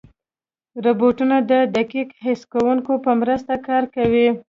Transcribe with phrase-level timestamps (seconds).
[0.85, 4.27] روبوټونه د دقیق حس کوونکو په مرسته کار کوي.